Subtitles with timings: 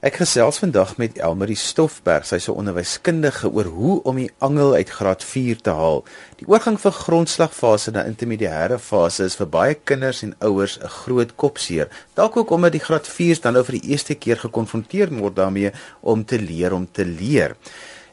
[0.00, 4.88] Ek gesels vandag met Elmarie Stoffberg, sy's 'n onderwyskundige oor hoe om die angel uit
[4.88, 6.04] graad 4 te haal.
[6.36, 11.36] Die oorgang van grondslagfase na intermediêre fase is vir baie kinders en ouers 'n groot
[11.36, 11.88] kopseer.
[12.14, 15.72] Dalk ook omdat die graad 4s dan nou vir die eerste keer gekonfronteer word daarmee
[16.00, 17.56] om te leer om te leer.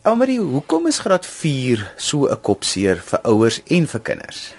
[0.04, 4.57] Elmarie, hoekom is graad 4 so 'n kopseer vir ouers en vir kinders?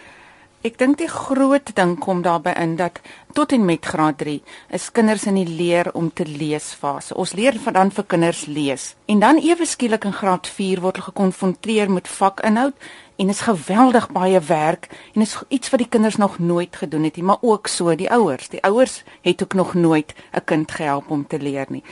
[0.66, 2.96] Ek dink die groot ding kom daarby in dat
[3.36, 4.40] tot en met graad 3
[4.74, 7.14] is kinders in die leer om te lees fase.
[7.14, 8.96] Ons leer dan vir kinders lees.
[9.06, 12.74] En dan ewe skielik in graad 4 word hulle gekonfronteer met vakinhoud
[13.22, 17.16] en is geweldig baie werk en is iets wat die kinders nog nooit gedoen het
[17.16, 18.50] nie, maar ook so die ouers.
[18.50, 21.84] Die ouers het ook nog nooit 'n kind gehelp om te leer nie.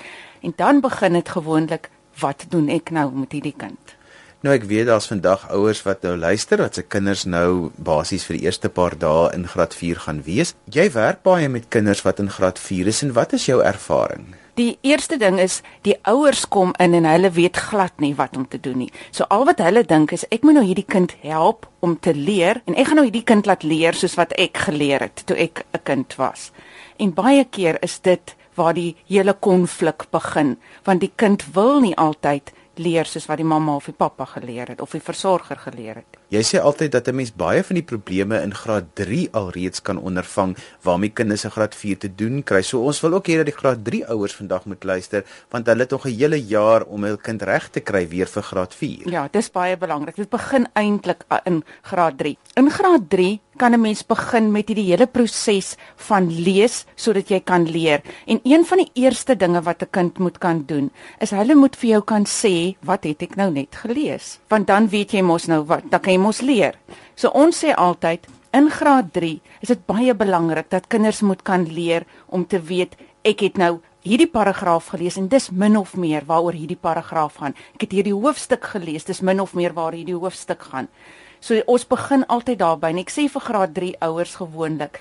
[0.42, 3.96] En dan begin dit gewoonlik, wat doen ek nou met hierdie kind?
[4.44, 8.36] Nou ek weet daar's vandag ouers wat nou luister dat se kinders nou basies vir
[8.36, 10.52] die eerste paar dae in graad 4 gaan wees.
[10.68, 14.34] Jy werk baie met kinders wat in graad 4 is en wat is jou ervaring?
[14.60, 18.44] Die eerste ding is die ouers kom in en hulle weet glad nie wat om
[18.48, 18.90] te doen nie.
[19.10, 22.60] So al wat hulle dink is ek moet nou hierdie kind help om te leer
[22.68, 25.64] en ek gaan nou hierdie kind laat leer soos wat ek geleer het toe ek
[25.72, 26.52] 'n kind was.
[27.00, 31.96] En baie keer is dit waar die hele konflik begin want die kind wil nie
[31.96, 35.94] altyd leer soos wat die mamma of die pappa geleer het of die versorger geleer
[36.02, 36.18] het.
[36.26, 39.98] Jy sê altyd dat 'n mens baie van die probleme in graad 3 alreeds kan
[39.98, 42.62] ondervang waarmee kinders in graad 4 te doen kry.
[42.62, 45.80] So ons wil ook hê dat die graad 3 ouers vandag moet luister want hulle
[45.80, 49.08] het nog 'n hele jaar om hul kind reg te kry weer vir graad 4.
[49.10, 50.16] Ja, dis baie belangrik.
[50.16, 52.36] Dit begin eintlik in graad 3.
[52.54, 57.40] In graad 3 kan 'n mens begin met hierdie hele proses van lees sodat jy
[57.40, 58.02] kan leer.
[58.26, 61.76] En een van die eerste dinge wat 'n kind moet kan doen, is hulle moet
[61.76, 65.46] vir jou kan sê, "Wat het ek nou net gelees?" Want dan weet jy mos
[65.46, 66.76] nou wat, dan kan jy mos leer.
[67.16, 71.66] So ons sê altyd in graad 3 is dit baie belangrik dat kinders moet kan
[71.68, 76.24] leer om te weet ek het nou hierdie paragraaf gelees en dis min of meer
[76.28, 77.56] waaroor hierdie paragraaf gaan.
[77.74, 80.88] Ek het hierdie hoofstuk gelees, dis min of meer waar hierdie hoofstuk gaan.
[81.42, 85.00] So ons begin altyd daarby en ek sê vir graad 3 ouers gewoonlik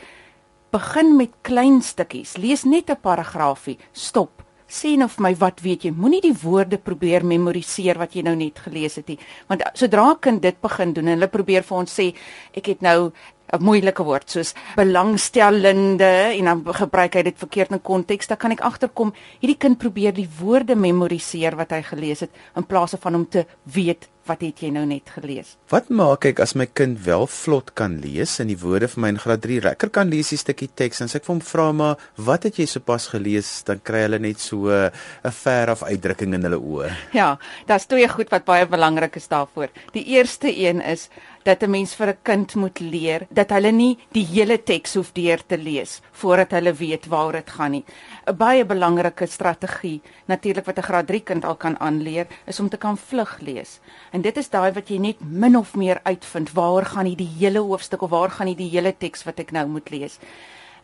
[0.75, 2.35] begin met klein stukkies.
[2.37, 4.44] Lees net 'n paragraafie, stop.
[4.65, 5.91] Sê nou vir my wat weet jy?
[5.93, 9.19] Moenie die woorde probeer memoriseer wat jy nou net gelees het nie.
[9.47, 12.15] Want sodra 'n kind dit begin doen en hulle probeer vir ons sê
[12.53, 13.11] ek het nou
[13.53, 18.51] 'n moeilike woord soos belangstellende en dan gebruik hy dit verkeerd in konteks, dan kan
[18.51, 23.15] ek agterkom hierdie kind probeer die woorde memoriseer wat hy gelees het in plaas van
[23.15, 25.55] om te weet wat het jy nou net gelees?
[25.71, 29.11] Wat maak ek as my kind wel vlot kan lees en die woorde vir my
[29.13, 31.67] in graad 3 lekker kan lees die stukkie teks en as ek vir hom vra
[31.75, 34.91] maar wat het jy sopas gelees dan kry hulle net so 'n
[35.31, 36.89] ver af uitdrukking in hulle oë.
[37.13, 37.37] Ja,
[37.67, 39.69] daar's twee goed wat baie belangrik is daarvoor.
[39.93, 41.09] Die eerste een is
[41.45, 45.11] dat 'n mens vir 'n kind moet leer dat hulle nie die hele teks hoef
[45.13, 47.85] deur te lees voordat hulle weet waaroor dit gaan nie.
[48.27, 52.69] 'n Baie belangrike strategie natuurlik wat 'n graad 3 kind al kan aanleer is om
[52.69, 53.79] te kan vlug lees.
[54.11, 57.59] En dit is daai wat jy net min of meer uitvind waar gaan die hele
[57.59, 60.19] hoofstuk of waar gaan die hele teks wat ek nou moet lees.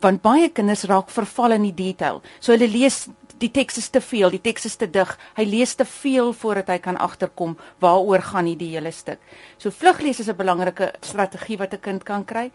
[0.00, 2.22] Want baie kinders raak verval in die detail.
[2.40, 5.18] So hulle lees die teks is te veel, die teks is te dig.
[5.36, 9.20] Hy lees te veel voordat hy kan agterkom waaroor gaan die hele stuk.
[9.58, 12.50] So vluglees is 'n belangrike strategie wat 'n kind kan kry.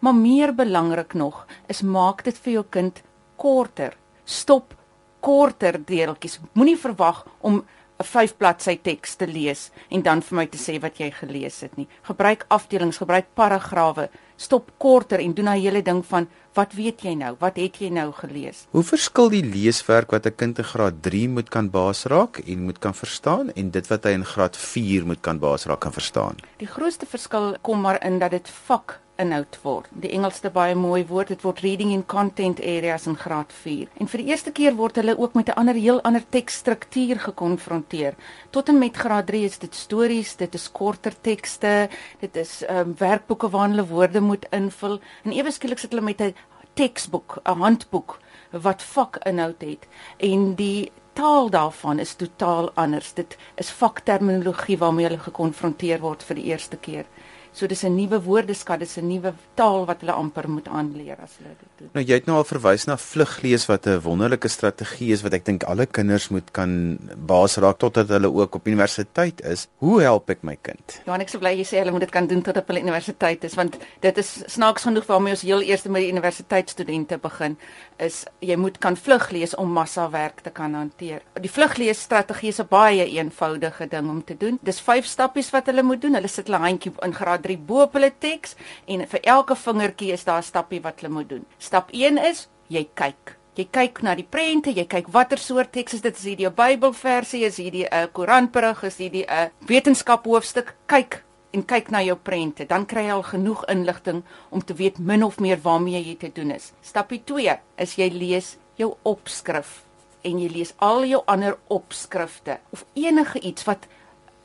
[0.00, 3.02] Maar meer belangrik nog is maak dit vir jou kind
[3.36, 3.96] korter.
[4.24, 4.74] Stop
[5.20, 6.40] korter deeltjies.
[6.52, 7.64] Moenie verwag om
[7.94, 11.60] 'n 5 bladsy teks te lees en dan vir my te sê wat jy gelees
[11.60, 11.86] het nie.
[12.02, 14.08] Gebruik afdelings, gebruik paragrawe.
[14.36, 17.36] Stop korter en doen 'n hele ding van wat weet jy nou?
[17.38, 18.66] Wat het jy nou gelees?
[18.70, 22.78] Hoe verskil die leeswerk wat 'n kind in graad 3 moet kan baasraak en moet
[22.78, 26.36] kan verstaan en dit wat hy in graad 4 moet kan baasraak en verstaan?
[26.56, 29.90] Die grootste verskil kom maar in dat dit vak inhoud word.
[30.02, 33.88] Die Engelse baie mooi woord, dit word reading in content areas in graad 4.
[34.02, 38.14] En vir die eerste keer word hulle ook met 'n ander heel ander teksstruktuur gekonfronteer.
[38.50, 41.88] Tot en met graad 3 is dit stories, dit is korter tekste,
[42.20, 45.00] dit is ehm um, werkboeke waarin hulle woorde moet invul.
[45.24, 46.34] En ewe skielik sit hulle met 'n
[46.74, 48.18] teksboek, 'n handboek
[48.50, 49.86] wat vakinhoud het.
[50.18, 53.14] En die taal daarvan is totaal anders.
[53.14, 57.04] Dit is vakterminologie waarmee hulle gekonfronteer word vir die eerste keer.
[57.54, 61.38] So dis 'n nuwe woordeskat, dis 'n nuwe taal wat hulle amper moet aanleer as
[61.38, 61.88] hulle dit doen.
[61.92, 65.44] Nou jy het nou al verwys na vluglees wat 'n wonderlike strategie is wat ek
[65.44, 69.68] dink alle kinders moet kan baas raak totdat hulle ook op universiteit is.
[69.78, 71.00] Hoe help ek my kind?
[71.06, 73.44] Ja, ek sou bly jy sê hulle moet dit kan doen tot op hulle universiteit
[73.44, 77.56] is want dit is snaaks genoeg waarmee ons heel eers met die universiteitsstudente begin
[77.98, 81.22] is jy moet kan vluglees om massa werk te kan hanteer.
[81.40, 84.58] Die vluglees strategie is 'n baie eenvoudige ding om te doen.
[84.62, 86.14] Dis 5 stappies wat hulle moet doen.
[86.14, 88.56] Hulle sit hulle handjie in graad 3 bo op hulle teks
[88.90, 91.44] en vir elke vingertjie is daar 'n stappie wat hulle moet doen.
[91.58, 93.36] Stap 1 is jy kyk.
[93.54, 96.16] Jy kyk na die prente, jy kyk watter soort teks is dit?
[96.16, 100.74] Is hierdie 'n Bybelversie, is hierdie 'n Koranberig, is hierdie 'n wetenskap hoofstuk?
[100.86, 104.98] Kyk en kyk na jou prente, dan kry jy al genoeg inligting om te weet
[104.98, 106.72] min of meer waarmee jy te doen is.
[106.82, 109.84] Stapie 2 is jy lees jou opskrif
[110.24, 113.86] en jy lees al jou ander opskrifte of enige iets wat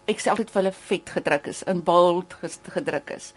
[0.10, 2.36] ek sê altyd vir hulle vet gedruk is, in bold
[2.74, 3.34] gedruk is.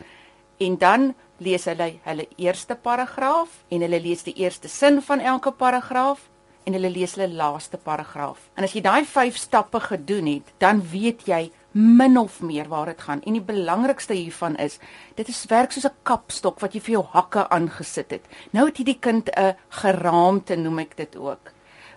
[0.63, 5.53] En dan lees hulle hulle eerste paragraaf en hulle lees die eerste sin van elke
[5.53, 6.29] paragraaf
[6.65, 8.49] en hulle lees hulle laaste paragraaf.
[8.55, 12.93] En as jy daai 5 stappe gedoen het, dan weet jy min of meer waar
[12.93, 13.23] dit gaan.
[13.27, 14.79] En die belangrikste hiervan is,
[15.17, 18.25] dit is werk soos 'n kapstok wat jy vir jou hakke aangesit het.
[18.53, 21.53] Nou het hierdie kind 'n geraamte noem ek dit ook,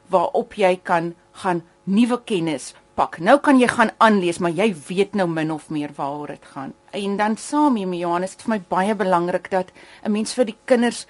[0.09, 3.19] waarop jy kan gaan nuwe kennis pak.
[3.19, 6.73] Nou kan jy gaan aanlees, maar jy weet nou min of meer waaroor dit gaan.
[6.91, 9.71] En dan saam hier met Johannes, dit vir my baie belangrik dat
[10.03, 11.05] 'n mens vir die kinders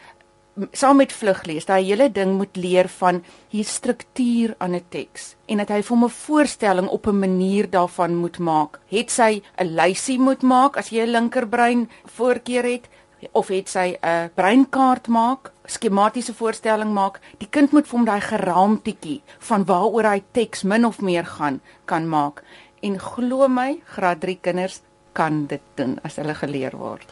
[0.72, 5.36] saam met vlug lees, daai hele ding moet leer van hier struktuur aan 'n teks
[5.48, 8.80] en dat hy vir hom 'n voorstelling op 'n manier daarvan moet maak.
[8.88, 12.88] Het sy 'n lysie moet maak as jy 'n linkerbrein voorkeur het,
[13.31, 17.19] of het sy 'n breinkaart maak, skematiese voorstelling maak.
[17.38, 21.62] Die kind moet vir hom daai geraamtetjie van waaroor hy teks min of meer gaan
[21.85, 22.44] kan maak.
[22.81, 24.81] En glo my, graad 3 kinders
[25.13, 27.06] kan dit doen as hulle geleer word.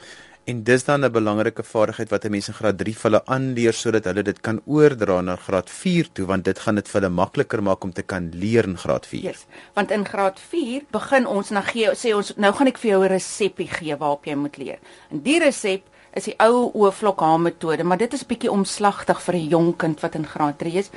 [0.44, 3.74] En dis dan 'n belangrike vaardigheid wat 'n mens in graad 3 vir hulle aanleer
[3.74, 7.14] sodat hulle dit kan oordra na graad 4 toe want dit gaan dit vir hulle
[7.14, 9.22] makliker maak om te kan leer in graad 4.
[9.24, 12.92] Yes, want in graad 4 begin ons na gee sê ons nou gaan ek vir
[12.92, 14.80] jou 'n resepie gee waarop jy moet leer.
[15.12, 15.84] En die resep
[16.14, 20.00] is die ou oofvlok haar metode, maar dit is bietjie omslagtig vir 'n jong kind
[20.02, 20.90] wat in graad 3 is.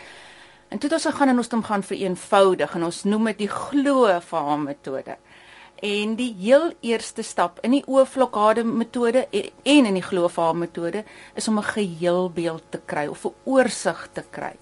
[0.69, 3.39] En toe het ons gegaan en ons het hom gaan vereenvoudig en ons noem dit
[3.39, 5.17] die glo vir haar metode.
[5.83, 9.27] En die heel eerste stap in die oofvlokade metode
[9.63, 11.05] en in die glo vir haar metode
[11.35, 14.55] is om 'n geheelbeeld te kry of 'n oorsig te kry.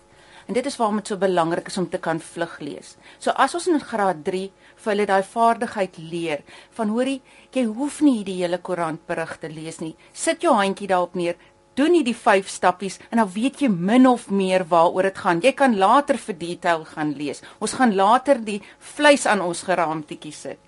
[0.46, 2.96] En dit is waarom dit so belangrik is om te kan vlug lees.
[3.18, 4.50] So as ons in graad 3
[4.84, 6.44] vir hulle daai vaardigheid leer
[6.76, 7.20] van hoorie
[7.54, 9.94] jy hoef nie die hele koerantberig te lees nie.
[10.12, 11.40] Sit jou handjie daarop neer
[11.78, 15.40] doen jy die 5 stappies en dan weet jy min of meer waaroor dit gaan.
[15.42, 17.42] Jy kan later vir detail gaan lees.
[17.58, 18.60] Ons gaan later die
[18.94, 20.60] vleis aan ons geraamtetjie sit.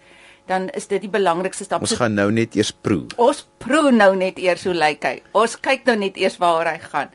[0.47, 1.83] Dan is dit die belangrikste stap.
[1.83, 3.09] Ons gaan nou net eers proe.
[3.19, 5.17] Ons proe nou net eers hoe lyk hy.
[5.35, 7.11] Ons kyk nou net eers waaroor hy gaan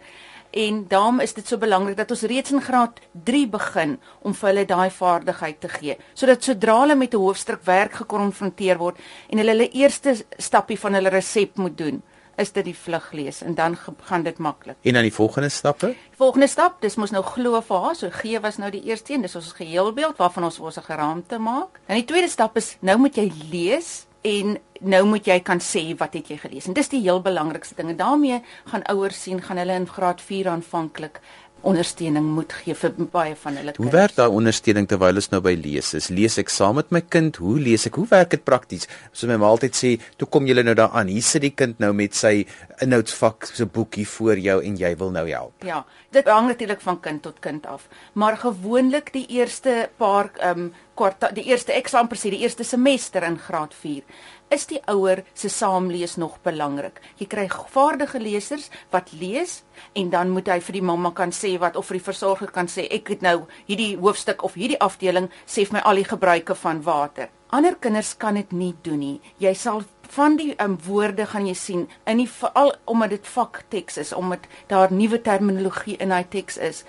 [0.52, 4.50] En daarom is dit so belangrik dat ons reeds in graad 3 begin om vir
[4.50, 8.98] hulle daai vaardigheid te gee, sodat sodra hulle met 'n hoofstuk werk gekonfronteer word
[9.30, 12.02] en hulle hulle eerste stappie van hulle resep moet doen,
[12.38, 14.76] is dit die vlug lees en dan gaan dit maklik.
[14.82, 15.88] En dan die volgende stappe?
[15.88, 19.14] Die volgende stap, dis mos nou glo vir haar, so gee was nou die eerste
[19.14, 21.80] een, dis ons geheelbeeld waarvan ons ons 'n geraamte maak.
[21.86, 25.84] En die tweede stap is nou moet jy lees en nou moet jy kan sê
[25.98, 26.68] wat het jy gelees.
[26.68, 27.92] En dis die heel belangrikste ding.
[27.94, 31.22] En daarmee gaan ouers sien gaan hulle in graad 4 aanvanklik
[31.68, 33.84] ondersteuning moet gee vir baie van hulle kinders.
[33.84, 36.10] Hoe werk daai ondersteuning terwyl ons nou by lees is?
[36.14, 37.38] Lees ek saam met my kind?
[37.42, 38.00] Hoe lees ek?
[38.02, 38.88] Hoe werk dit prakties?
[39.14, 41.08] So my ma altyd sê, "Toe kom jy nou daaraan.
[41.08, 42.46] Hier sit die kind nou met sy
[42.82, 47.00] inhoudsvak se boekie voor jou en jy wil nou help." Ja, dit hang natuurlik van
[47.00, 52.10] kind tot kind af, maar gewoonlik die eerste paar ehm um, kwartaal die eerste eksamen
[52.10, 54.04] presies die eerste semester in graad 4
[54.52, 57.00] is die ouer se saamlees nog belangrik.
[57.20, 59.62] Jy kry vaardige lesers wat lees
[59.98, 62.68] en dan moet hy vir die mamma kan sê wat of vir die versorger kan
[62.72, 63.38] sê ek het nou
[63.68, 67.32] hierdie hoofstuk of hierdie afdeling sê vir my al die gebruike van water.
[67.52, 69.18] Ander kinders kan dit nie doen nie.
[69.44, 74.00] Jy sal van die um, woorde gaan jy sien in die veral omdat dit vakteks
[74.00, 76.84] is, omdat daar nuwe terminologie in daai teks is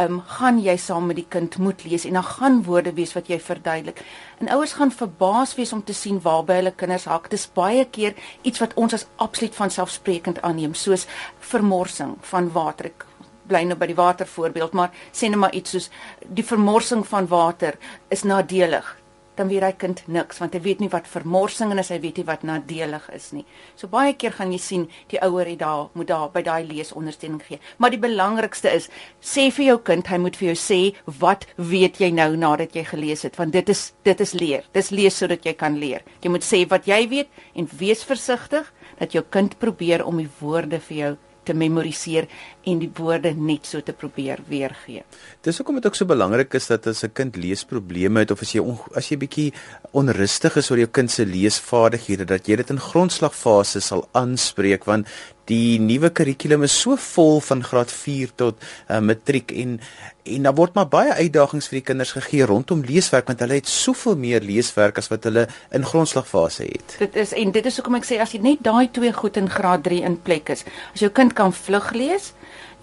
[0.00, 3.28] um, gaan jy saam met die kind moet lees en dan gaan woorde wees wat
[3.28, 4.02] jy verduidelik.
[4.40, 7.30] En ouers gaan verbaas wees om te sien waarby hulle kinders hak.
[7.30, 11.06] Dis baie keer iets wat ons as absoluut vanselfsprekend aanneem, soos
[11.52, 12.92] vermorsing van water.
[12.92, 13.06] Ek
[13.48, 15.90] bly nou by die water voorbeeld, maar sê net maar iets soos
[16.28, 17.78] die vermorsing van water
[18.14, 18.96] is nadelig
[19.36, 22.26] dan weet hy kind niks want hy weet nie wat vermorsing is, hy weet nie
[22.28, 23.44] wat nadelig is nie.
[23.76, 26.92] So baie keer gaan jy sien die ouer het daar moet daar by daai lees
[26.96, 27.60] ondersteuning gee.
[27.78, 28.88] Maar die belangrikste is
[29.20, 30.80] sê vir jou kind, hy moet vir jou sê
[31.22, 34.68] wat weet jy nou nadat jy gelees het want dit is dit is leer.
[34.76, 36.04] Dis lees sodat jy kan leer.
[36.22, 40.30] Jy moet sê wat jy weet en wees versigtig dat jou kind probeer om die
[40.40, 41.12] woorde vir jou
[41.44, 42.28] te memoriseer
[42.64, 45.02] en die woorde net so te probeer weergee.
[45.42, 48.52] Dis hoekom dit ook so belangrik is dat as 'n kind leesprobleme het of as
[48.54, 48.62] jy
[48.94, 49.52] as jy bietjie
[49.92, 55.06] onrustig is oor jou kind se leesvaardighede dat jy dit in grondslagfase sal aanspreek want
[55.50, 59.80] Die nuwe kurrikulum is so vol van graad 4 tot uh, matriek en
[60.22, 63.66] en daar word maar baie uitdagings vir die kinders gegee rondom leeswerk want hulle het
[63.66, 66.94] soveel meer leeswerk as wat hulle in grondslagfase het.
[67.00, 69.50] Dit is en dit is hoekom ek sê as jy net daai twee goed in
[69.50, 70.62] graad 3 in plek is,
[70.94, 72.30] as jou kind kan vlug lees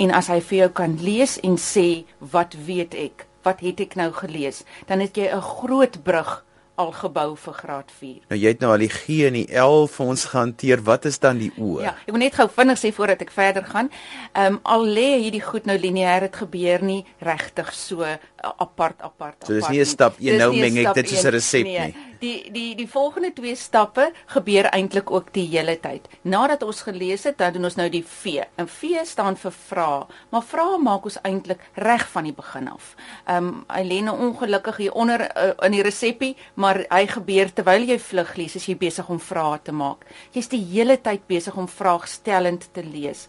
[0.03, 1.87] en as hy vir jou kan lees en sê
[2.35, 6.41] wat weet ek, wat het ek nou gelees, dan het jy 'n groot brug
[6.79, 8.19] al gebou vir graad 4.
[8.31, 10.83] Nou jy het nou al die G en die L vir ons gehanteer.
[10.87, 11.79] Wat is dan die O?
[11.83, 13.91] Ja, ek moet net gou vinnig sê voordat ek verder gaan.
[14.31, 18.07] Ehm um, al lê hierdie goed nou lineêr dit gebeur nie regtig so
[18.43, 19.45] uh, apart apart.
[19.45, 21.95] So dis nie 'n stap een nou meng ek dit soos 'n resep nee, nie.
[22.19, 26.07] Die die die volgende twee stappe gebeur eintlik ook die hele tyd.
[26.21, 28.43] Nadat ons gelees het, dan doen ons nou die V.
[28.55, 32.95] En V staan vir vra, maar vra maak ons eintlik reg van die begin af.
[33.27, 37.99] Ehm um, nou ongelukkig hier onder uh, in die resepie, maar hy gebeur terwyl jy
[37.99, 40.05] vlug lees, is jy besig om vrae te maak.
[40.31, 43.27] Jy's die hele tyd besig om vraagstellend te lees.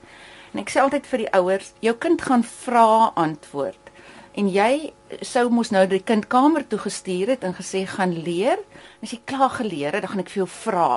[0.52, 3.89] En ek sê altyd vir die ouers, jou kind gaan vra antwoord.
[4.38, 4.92] En jy
[5.26, 8.60] sou mos nou die kind kamer toe gestuur het en gesê gaan leer.
[9.00, 10.90] En as jy klaar geleer het, dan gaan ek vir jou vra.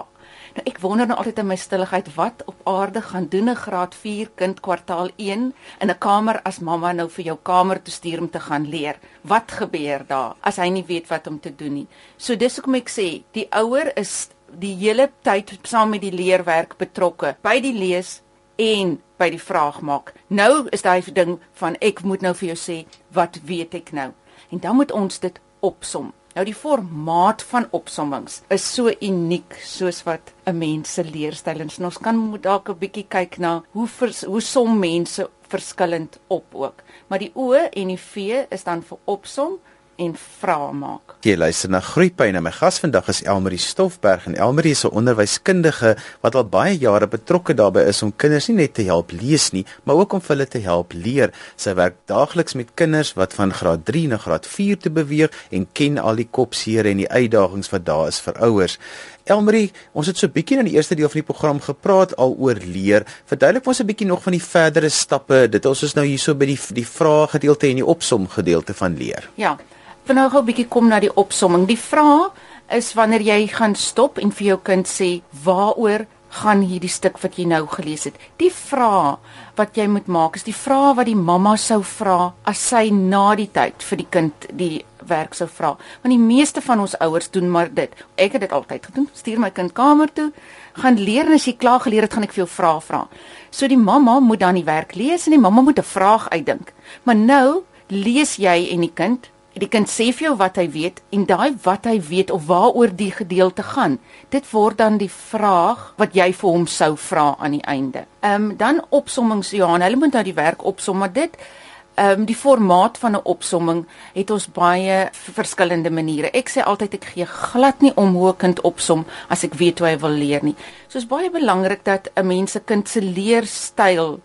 [0.53, 3.95] Nou ek wonder nou altyd in my stilligheid wat op aarde gaan doen 'n graad
[3.95, 8.19] 4 kind kwartaal 1 in 'n kamer as mamma nou vir jou kamer toe stuur
[8.19, 8.99] om te gaan leer.
[9.23, 11.87] Wat gebeur daar as hy nie weet wat om te doen nie?
[12.17, 16.77] So dis hoekom ek sê die ouer is die hele tyd saam met die leerwerk
[16.77, 18.21] betrokke by die lees
[18.57, 20.11] en by die vraag maak.
[20.27, 22.77] Nou is daai ding van ek moet nou vir jou sê
[23.15, 24.11] wat weet ek nou?
[24.51, 26.11] En dan moet ons dit opsom.
[26.33, 31.79] Nou die formaat van opsommings is so uniek soos wat 'n mens se leerstyl is.
[31.79, 36.55] Ons kan moet dalk 'n bietjie kyk na hoe vers, hoe som mense verskillend op
[36.55, 36.83] ook.
[37.07, 39.59] Maar die O en die V is dan vir opsom
[39.95, 41.13] en vra maak.
[41.23, 42.41] Jy luister na Groepyne.
[42.43, 47.07] My gas vandag is Elmarie Stoffberg en Elmarie is 'n onderwyskundige wat al baie jare
[47.07, 50.47] betrokke daarbey is om kinders nie net te help lees nie, maar ook om hulle
[50.47, 51.31] te help leer.
[51.55, 55.67] Sy werk daagliks met kinders wat van graad 3 na graad 4 te beweeg en
[55.73, 58.79] ken al die kopseere en die uitdagings wat daar is vir ouers.
[59.23, 62.59] Elmarie, ons het so bietjie in die eerste deel van die program gepraat al oor
[62.59, 63.05] leer.
[63.25, 65.47] Verduidelik ons 'n bietjie nog van die verdere stappe.
[65.49, 68.97] Dit ons is nou hierso by die die vrae gedeelte en die opsom gedeelte van
[68.97, 69.29] leer.
[69.35, 69.57] Ja.
[70.03, 71.65] Vir nou gou 'n bietjie kom na die opsomming.
[71.65, 72.31] Die vraag
[72.69, 77.37] is wanneer jy gaan stop en vir jou kind sê waaroor gaan hierdie stuk wat
[77.37, 78.15] jy nou gelees het.
[78.37, 79.19] Die vraag
[79.55, 83.35] wat jy moet maak is die vraag wat die mamma sou vra as sy na
[83.35, 85.77] die tyd vir die kind die werk sou vra.
[86.01, 87.91] Want die meeste van ons ouers doen maar dit.
[88.17, 89.09] Ek het dit altyd gedoen.
[89.13, 90.31] Stuur my kind kamer toe,
[90.73, 93.07] gaan leer en as jy klaar geleer het, gaan ek vir jou vrae vra.
[93.51, 96.73] So die mamma moet dan die werk lees en die mamma moet 'n vraag uitdink.
[97.03, 101.03] Maar nou lees jy en die kind Die kind sê vir jou wat hy weet
[101.13, 103.99] en daai wat hy weet of waaroor die gedeelte gaan,
[104.33, 108.07] dit word dan die vraag wat jy vir hom sou vra aan die einde.
[108.23, 112.25] Ehm um, dan opsommings ja, hulle moet nou die werk opsom, maar dit ehm um,
[112.25, 116.33] die formaat van 'n opsomming het ons baie verskillende maniere.
[116.33, 119.79] Ek sê altyd ek gee glad nie om hoe 'n kind opsom as ek weet
[119.79, 120.55] hoe hy wil leer nie.
[120.87, 124.19] So is baie belangrik dat 'n mens se kind se leerstyl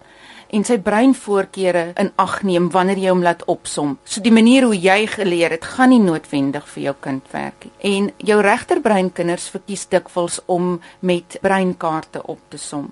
[0.48, 3.96] en sy breinvoorkeure in ag neem wanneer jy hom laat opsom.
[4.04, 7.74] So die manier hoe jy geleer het, gaan nie noodwendig vir jou kind werk nie.
[7.92, 12.90] En jou regterbreinkinders verkies dikwels om met breinkaarte op te som.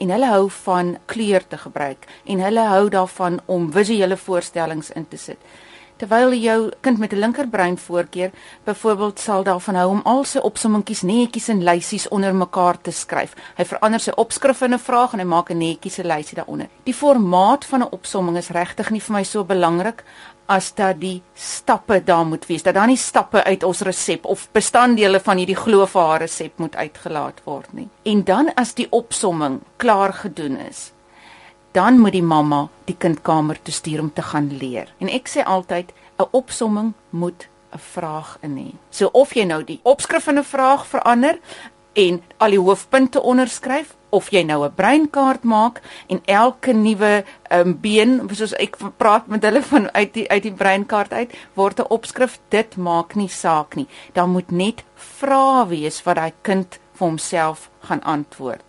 [0.00, 5.06] En hulle hou van kleur te gebruik en hulle hou daarvan om visuele voorstellings in
[5.08, 5.38] te sit
[5.96, 8.30] terwyl jou kind met 'n linkerbrein voorkeur
[8.64, 13.34] byvoorbeeld sal daarvan hou om al sy opsommingkies netjies in lysies onder mekaar te skryf.
[13.56, 16.68] Hy verander sy opskrif in 'n vraag en hy maak 'n netjiese lysie daaronder.
[16.84, 20.04] Die formaat van 'n opsomming is regtig nie vir my so belangrik
[20.46, 22.62] as dat die stappe daar moet wees.
[22.62, 26.58] Dat daar nie stappe uit ons resep of bestanddele van hierdie glo vir haar resep
[26.58, 27.88] moet uitgelaat word nie.
[28.02, 30.93] En dan as die opsomming klaar gedoen is,
[31.74, 34.92] dan moet die mamma die kind kamer toe stuur om te gaan leer.
[35.02, 38.70] En ek sê altyd 'n opsomming moet 'n vraag in hê.
[38.90, 41.38] So of jy nou die opskrif in 'n vraag verander
[41.92, 47.80] en al die hoofpunte onderskryf of jy nou 'n breinkaart maak en elke nuwe um,
[47.80, 51.90] been soos ek praat met hulle van uit die uit die breinkaart uit word 'n
[51.90, 57.08] opskrif dit maak nie saak nie dan moet net vrae wees wat daai kind vir
[57.08, 58.62] homself gaan antwoord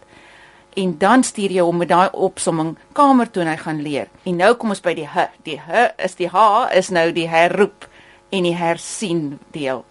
[0.76, 4.10] en dan stuur jy hom met daai opsomming kamer toe en hy gaan leer.
[4.28, 5.30] En nou kom ons by die h.
[5.48, 7.88] Die h is die h is nou die herroep
[8.36, 9.86] en die hersien deel.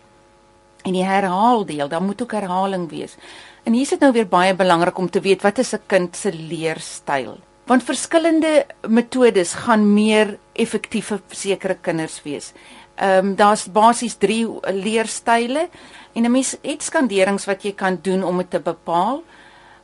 [0.85, 3.17] En die herhaal deel, dan moet ook herhaling wees.
[3.65, 6.17] En hier is dit nou weer baie belangrik om te weet wat is 'n kind
[6.17, 7.39] se leerstyl.
[7.67, 12.53] Want verskillende metodes gaan meer effektief vir sekere kinders wees.
[12.97, 15.69] Ehm um, daar's basies 3 leerstyle
[16.13, 19.23] en 'n mens het skanderings wat jy kan doen om dit te bepaal.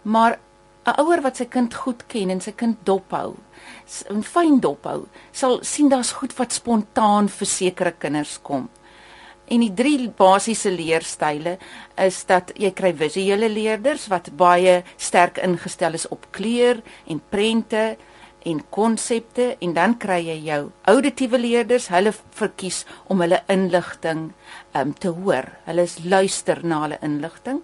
[0.02, 0.38] Maar
[0.87, 3.37] 'n ouer wat sy kind goed ken en sy kind dophou,
[4.11, 8.69] 'n fyn dophou, sal sien daar's goed wat spontaan vir sekere kinders kom.
[9.51, 11.59] En die drie basiese leerstyle
[11.99, 17.97] is dat jy kry visuele leerders wat baie sterk ingestel is op kleur en prente
[18.47, 24.31] en konsepte en dan kry jy jou auditiewe leerders, hulle verkies om hulle inligting
[24.73, 25.51] um, te hoor.
[25.67, 27.61] Hulle is luister na hulle inligting.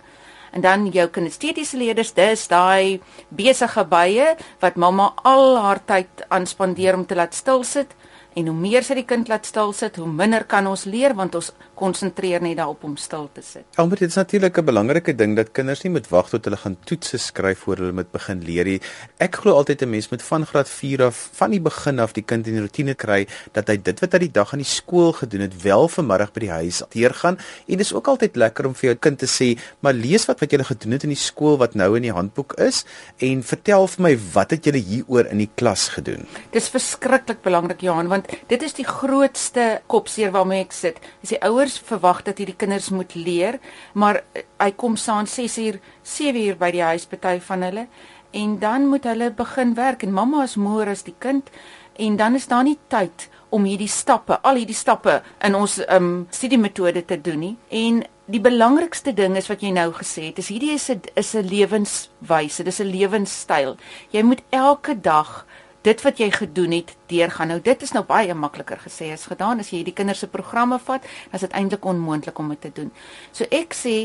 [0.56, 4.32] En dan jou kinestetiese leerders, dis daai besige bye
[4.64, 7.92] wat mamma al haar tyd aan spandeer om te laat stil sit
[8.36, 11.38] En hoe meer sy die kind laat stil sit, hoe minder kan ons leer want
[11.38, 13.64] ons konsentreer net daarop om stil te sit.
[13.76, 16.76] Albert, dit is natuurlik 'n belangrike ding dat kinders nie moet wag tot hulle gaan
[16.84, 18.80] toetse skryf voor hulle moet begin leer nie.
[19.18, 22.22] Ek glo altyd 'n mens moet van graad 4 af, van die begin af die
[22.22, 25.12] kind in die rotine kry dat hy dit wat hy die dag aan die skool
[25.12, 27.38] gedoen het, wel vanmiddag by die huis deurgaan.
[27.68, 30.50] En dis ook altyd lekker om vir jou kind te sê, "Maar lees wat wat
[30.50, 32.84] jy gedoen het in die skool wat nou in die handboek is
[33.18, 37.80] en vertel vir my wat het jy hieroor in die klas gedoen." Dis verskriklik belangrik,
[37.80, 40.96] Johan, want dit is die grootste kopseer waarmee ek sit.
[41.22, 43.58] Is die ouers verwag dat hierdie kinders moet leer,
[43.92, 47.86] maar eh, hy kom saam 6 uur, 7 uur by die huis party van hulle
[48.30, 51.50] en dan moet hulle begin werk en mamma is moer as die kind
[51.96, 56.26] en dan is daar nie tyd om hierdie stappe, al hierdie stappe in ons um
[56.34, 57.54] studiemetode te doen nie.
[57.70, 61.34] En die belangrikste ding is wat jy nou gesê het, is hierdie is 'n is
[61.34, 63.76] 'n lewenswyse, dis 'n lewenstyl.
[64.10, 65.46] Jy moet elke dag
[65.86, 67.52] dit wat jy gedoen het deurgaan.
[67.54, 70.78] Nou dit is nou baie makliker gesê as gedaan as jy hierdie kinders se programme
[70.88, 72.92] vat, is dit eintlik onmoontlik om dit te doen.
[73.32, 73.96] So ek sê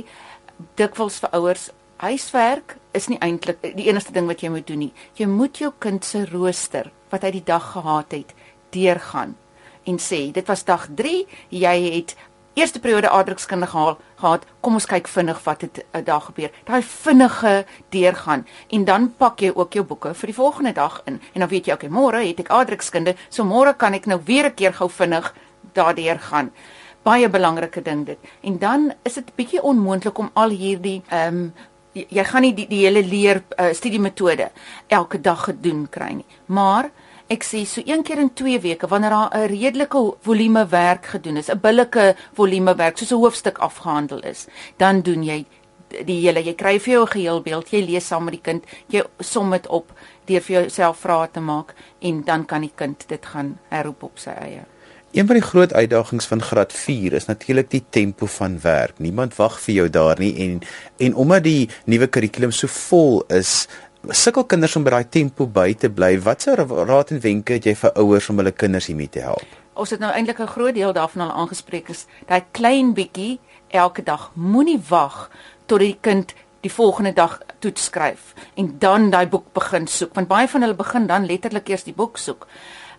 [0.77, 1.69] dikwels vir ouers,
[2.01, 4.93] huiswerk is nie eintlik die enigste ding wat jy moet doen nie.
[5.17, 8.35] Jy moet jou kind se rooster wat hy die dag gehad het,
[8.71, 9.35] deurgaan
[9.89, 12.15] en sê dit was dag 3, jy het
[12.53, 14.45] eerste periode aardrykskunde gehaal gehad.
[14.59, 16.51] Kom ons kyk vinnig wat het uh, daar gebeur.
[16.65, 21.21] Daai vinnige deurgaan en dan pak jy ook jou boeke vir die volgende dag in.
[21.33, 24.45] En dan weet jy, okay, môre het ek aardrykskunde, so môre kan ek nou weer
[24.49, 25.33] 'n keer gou vinnig
[25.73, 26.51] daardeur gaan.
[27.03, 28.19] Baie belangrike ding dit.
[28.41, 31.53] En dan is dit bietjie onmoontlik om al hierdie ehm um,
[31.93, 34.51] jy gaan nie die, die hele leer uh, studiemetode
[34.87, 36.25] elke dag gedoen kry nie.
[36.45, 36.89] Maar
[37.31, 41.37] ek sê so een keer in 2 weke wanneer daar 'n redelike volume werk gedoen
[41.37, 44.47] is, 'n billike volume werk soos 'n hoofstuk afgehandel is,
[44.77, 45.45] dan doen jy
[46.05, 48.63] die hele jy kry vir jou 'n geheel beeld, jy lees saam met die kind,
[48.87, 49.91] jy som dit op
[50.25, 54.19] deur vir jouself vrae te maak en dan kan die kind dit gaan herroep op
[54.19, 54.65] sy eie.
[55.11, 58.99] Een van die groot uitdagings van graad 4 is natuurlik die tempo van werk.
[58.99, 60.61] Niemand wag vir jou daar nie en
[60.97, 63.67] en omdat die nuwe kurrikulum so vol is,
[64.09, 66.15] sukkel kinders om by daai tempo by te bly.
[66.25, 69.45] Watse raad en wenke het jy vir ouers om hulle kinders hiermee te help?
[69.77, 74.03] Ons het nou eintlik 'n groot deel daarvan al aangespreek is daai klein bietjie elke
[74.03, 74.31] dag.
[74.33, 75.29] Moenie wag
[75.65, 80.27] tot die kind die volgende dag toets skryf en dan daai boek begin soek want
[80.27, 82.47] baie van hulle begin dan letterlik eers die boek soek.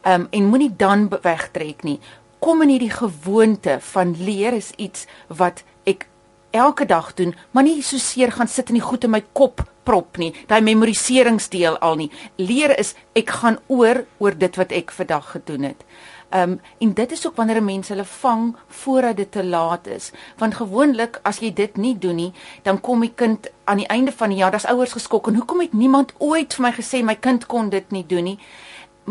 [0.02, 2.00] Ehm um, en moenie dan wegtrek nie.
[2.38, 6.06] Kom in hierdie gewoonte van leer is iets wat ek
[6.50, 9.71] elke dag doen, maar nie so seer gaan sit in die goed in my kop
[9.84, 12.10] prop nie, daai memoriseringsdeel al nie.
[12.36, 15.86] Leer is ek gaan oor oor dit wat ek vandag gedoen het.
[16.32, 19.86] Ehm um, en dit is ook wanneer 'n mens hulle vang voordat dit te laat
[19.86, 20.12] is.
[20.36, 24.12] Want gewoonlik as jy dit nie doen nie, dan kom die kind aan die einde
[24.12, 27.14] van die jaar, daar's ouers geskok en hoekom het niemand ooit vir my gesê my
[27.14, 28.38] kind kon dit nie doen nie?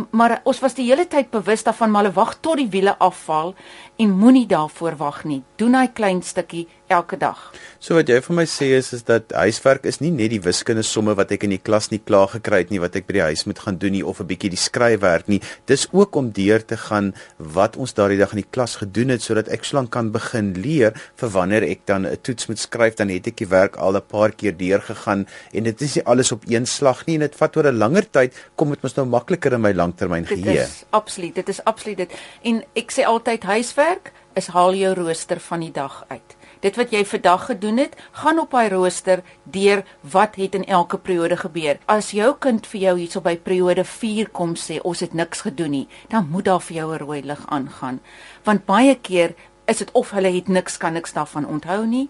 [0.10, 3.54] maar ons was die hele tyd bewus daarvan maar hulle wag tot die wiele afval
[4.00, 5.42] en moenie daarvoor wag nie.
[5.60, 7.40] Doen hy klein stukkie elke dag.
[7.82, 10.84] So wat jy vir my sê is is dat huiswerk is nie net die wiskunde
[10.86, 13.24] somme wat ek in die klas nie klaar gekry het nie wat ek by die
[13.32, 15.42] huis moet gaan doen nie of 'n bietjie die skryfwerk nie.
[15.66, 19.22] Dis ook om deur te gaan wat ons daardie dag in die klas gedoen het
[19.22, 23.10] sodat ek slank kan begin leer vir wanneer ek dan 'n toets moet skryf dan
[23.10, 26.32] het ek die werk al 'n paar keer deur gegaan en dit is nie alles
[26.32, 29.06] op een slag nie en dit vat oor 'n langer tyd kom dit mos nou
[29.06, 30.44] makliker in my langtermyn geheue.
[30.44, 32.12] Dit is absoluut, dit is absoluut dit.
[32.44, 36.92] En ek sê altyd huiswerk is haal jou rooster van die dag uit dit wat
[36.94, 41.80] jy vandag gedoen het, gaan op hy rooster deur wat het in elke periode gebeur.
[41.86, 45.72] As jou kind vir jou hierso by periode 4 kom sê ons het niks gedoen
[45.72, 48.00] nie, dan moet daar vir jou 'n rooi lig aangaan.
[48.44, 52.10] Want baie keer is dit of hulle het niks kan niks daarvan onthou nie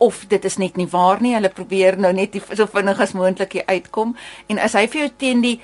[0.00, 1.34] of dit is net nie waar nie.
[1.34, 4.16] Hulle probeer nou net so vinnig as moontlik uitkom
[4.48, 5.60] en as hy vir jou teen die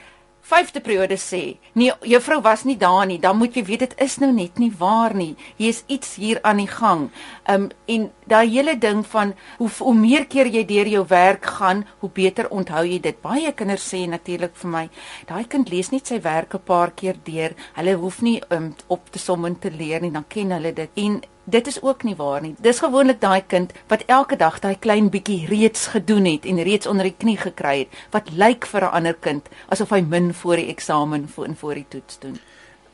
[0.46, 4.16] vyfde periode sê, nee, juffrou was nie daar nie, dan moet jy weet dit is
[4.22, 5.34] nou net nie waar nie.
[5.58, 7.08] Hier is iets hier aan die gang.
[7.50, 11.84] Um en daai hele ding van hoe hoe meer keer jy deur jou werk gaan,
[12.00, 13.20] hoe beter onthou jy dit.
[13.22, 14.84] Baie kinders sê natuurlik vir my,
[15.26, 17.54] daai kind lees net sy werk 'n paar keer deur.
[17.74, 20.90] Hulle hoef nie um op te som en te leer nie, dan ken hulle dit.
[20.94, 22.54] En dit is ook nie waar nie.
[22.58, 26.86] Dis gewoonlik daai kind wat elke dag daai klein bietjie reeds gedoen het en reeds
[26.86, 30.56] onder die knie gekry het wat lyk vir 'n ander kind asof hy min voor
[30.56, 32.38] die eksamen voor en voor die toets doen.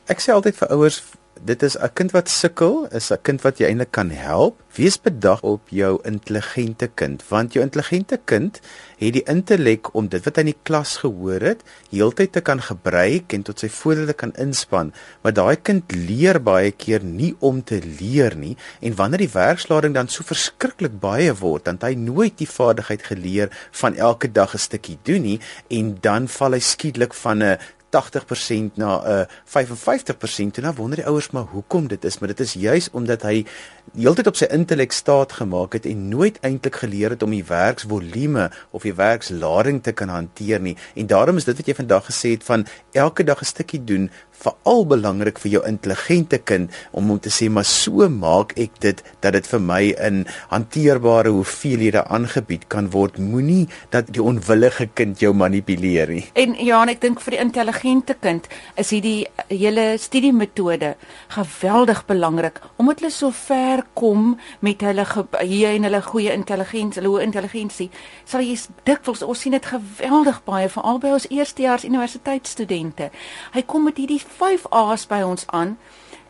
[0.05, 1.03] Ek sê altyd vir ouers
[1.41, 4.61] dit is 'n kind wat sukkel, is 'n kind wat jy eintlik kan help.
[4.75, 8.59] Wees bedag op jou intelligente kind, want jou intelligente kind
[8.97, 12.61] het die intellek om dit wat hy in die klas gehoor het, heeltyd te kan
[12.61, 14.93] gebruik en tot sy voordeel te kan inspann.
[15.21, 19.93] Maar daai kind leer baie keer nie om te leer nie en wanneer die werkslading
[19.93, 24.57] dan so verskriklik baie word, dan hy nooit die vaardigheid geleer van elke dag 'n
[24.57, 27.57] stukkie doen nie en dan val hy skielik van 'n
[27.93, 32.27] 80% na 'n uh, 55% en dan wonder die ouers maar hoekom dit is, maar
[32.27, 33.45] dit is juis omdat hy
[33.93, 38.49] heeltyd op sy intellek staat gemaak het en nooit eintlik geleer het om die werksvolume
[38.71, 40.77] of die werkslading te kan hanteer nie.
[40.95, 44.09] En daarom is dit wat jy vandag gesê het van elke dag 'n stukkie doen
[44.43, 49.03] veral belangrik vir jou intelligente kind om hom te sê maar so maak ek dit
[49.23, 55.21] dat dit vir my in hanteerbare hoeveelhede aangebied kan word moenie dat die onwillige kind
[55.23, 58.49] jou manipuleer nie en ja en ek dink vir die intelligente kind
[58.83, 60.93] is hierdie hele studiemetode
[61.37, 65.05] geweldig belangrik omdat hulle so ver kom met hulle
[65.41, 67.89] hier en hulle goeie intelligensie hulle hoë intelligensie
[68.25, 73.09] sal jy dikwels ons sien dit geweldig baie veral by ons eerstejaars universiteitsstudente
[73.53, 75.77] hy kom met hierdie 5 A's by ons aan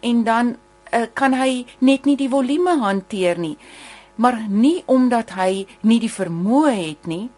[0.03, 0.55] en dan
[0.93, 3.55] uh, kan hy net nie die volume hanteer nie.
[4.15, 7.29] Maar nie omdat hy nie die vermoë het nie.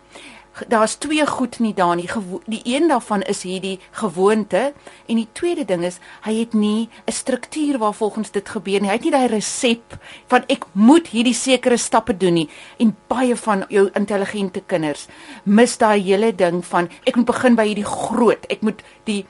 [0.67, 2.09] Daar's twee goed nie daar nie.
[2.45, 4.73] Die een daarvan is hierdie gewoonte
[5.05, 8.89] en die tweede ding is hy het nie 'n struktuur waar volgens dit gebeur nie.
[8.89, 12.49] Hy het nie daai resep van ek moet hierdie sekere stappe doen nie.
[12.77, 15.07] En baie van jou intelligente kinders
[15.43, 18.45] mis daai hele ding van ek moet begin by hierdie groot.
[18.49, 19.25] Ek moet die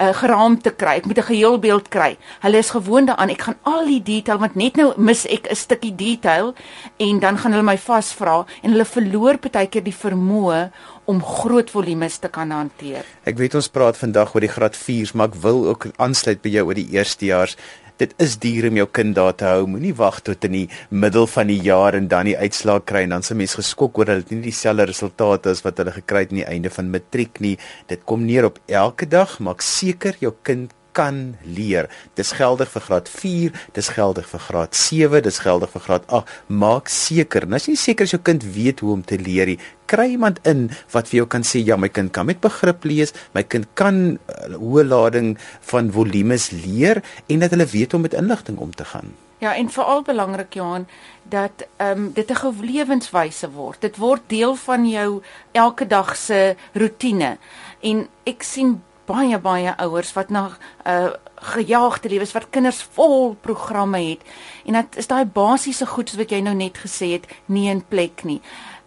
[0.00, 0.96] uh, geraamte kry.
[1.00, 2.16] Ek moet 'n geheel beeld kry.
[2.40, 3.30] Hulle is gewoond daaraan.
[3.30, 6.54] Ek gaan al die detail want net nou mis ek 'n stukkie detail
[6.98, 10.70] en dan gaan hulle my vasvra en hulle verloor baie keer die vermoë
[11.04, 13.04] om groot volumes te kan hanteer.
[13.26, 16.48] Ek weet ons praat vandag oor die graad 4s, maar ek wil ook aansluit by
[16.48, 17.56] jou oor die eerstejaars
[18.00, 19.66] dit is duur om jou kind daar te hou.
[19.68, 23.16] Moenie wag tot in die middel van die jaar en dan die uitslaag kry en
[23.16, 26.42] dan se mens geskok oor hulle nie dieselfde resultate as wat hulle gekry het aan
[26.42, 27.56] die einde van matriek nie.
[27.92, 31.88] Dit kom neer op elke dag maak seker jou kind kan leer.
[32.14, 36.34] Dis geldig vir graad 4, dis geldig vir graad 7, dis geldig vir graad 8.
[36.48, 39.56] Maak seker, as jy seker is jou kind weet hoe om te leer,
[39.90, 43.14] kry iemand in wat vir jou kan sê ja, my kind kan met begrip lees,
[43.34, 45.32] my kind kan uh, hoë lading
[45.72, 49.10] van volumes leer en dat hulle weet om met inligting om te gaan.
[49.40, 50.86] Ja, en veral belangrik Johan
[51.22, 53.80] dat ehm um, dit 'n gewelewenswyse word.
[53.80, 55.22] Dit word deel van jou
[55.52, 57.38] elke dag se rotine.
[57.80, 63.34] En ek sien baie baie ouers wat na 'n uh, gejaagde lewens wat kinders vol
[63.40, 64.20] programme het
[64.66, 68.24] en dit is daai basiese goed wat jy nou net gesê het nie in plek
[68.24, 68.40] nie.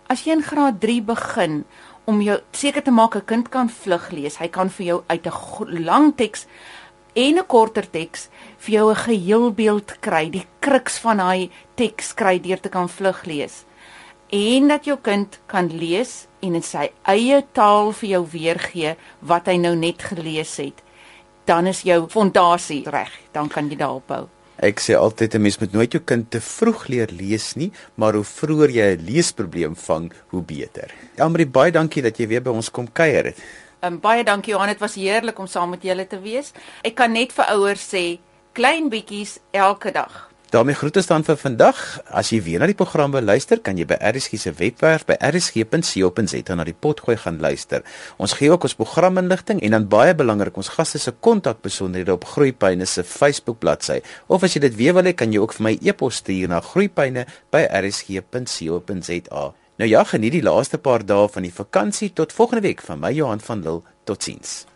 [0.08, 1.64] As jy in graad 3 begin
[2.06, 5.26] om jou seker te maak 'n kind kan vlug lees, hy kan vir jou uit
[5.26, 6.46] 'n lang teks
[7.16, 12.14] en 'n korter teks vir jou 'n geheel beeld kry, die kruks van daai teks
[12.14, 13.66] kry deur te kan vlug lees.
[14.34, 19.46] En dat jou kind kan lees en in sy eie taal vir jou weergee wat
[19.52, 20.80] hy nou net gelees het,
[21.46, 23.12] dan is jou fondasie reg.
[23.36, 24.24] Dan kan jy daarop bou.
[24.58, 28.14] Ek sê altyd 'n mens moet nooit jou kind te vroeg leer lees nie, maar
[28.14, 30.90] hoe vroeër jy 'n leesprobleem vang, hoe beter.
[31.16, 33.38] Elmarie, baie dankie dat jy weer by ons kom kuier het.
[33.82, 36.54] Um, baie dankie Johan, dit was heerlik om saam met julle te wees.
[36.82, 38.20] Ek kan net vir ouers sê,
[38.54, 41.80] klein bietjies elke dag daarmee groete staan vir vandag.
[42.14, 45.18] As jy weer na die program wil luister, kan jy by RSG se webwerf by
[45.18, 47.82] rsg.co.za na die potgooi gaan luister.
[48.22, 52.86] Ons gee ook ons programinligting en dan baie belangrik, ons gaste se kontakbesonderhede op Groepyne
[52.86, 54.00] se Facebook bladsy.
[54.28, 56.62] Of as jy dit weer wil hê, kan jy ook vir my e-pos stuur na
[56.62, 59.48] groepyne by rsg.co.za.
[59.82, 63.12] Nou ja, geniet die laaste paar dae van die vakansie tot volgende week van my
[63.16, 63.82] Johan van Lille.
[64.04, 64.73] Totsiens.